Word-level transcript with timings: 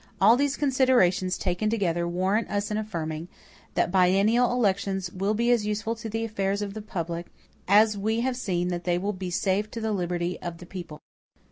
All 0.19 0.35
these 0.35 0.57
considerations 0.57 1.37
taken 1.37 1.69
together 1.69 2.07
warrant 2.07 2.49
us 2.49 2.71
in 2.71 2.77
affirming, 2.77 3.27
that 3.75 3.91
biennial 3.91 4.51
elections 4.51 5.11
will 5.13 5.35
be 5.35 5.51
as 5.51 5.67
useful 5.67 5.93
to 5.97 6.09
the 6.09 6.25
affairs 6.25 6.63
of 6.63 6.73
the 6.73 6.81
public 6.81 7.27
as 7.67 7.99
we 7.99 8.21
have 8.21 8.35
seen 8.35 8.69
that 8.69 8.83
they 8.85 8.97
will 8.97 9.13
be 9.13 9.29
safe 9.29 9.69
to 9.69 9.79
the 9.79 9.91
liberty 9.91 10.41
of 10.41 10.57
the 10.57 10.65
people. 10.65 11.03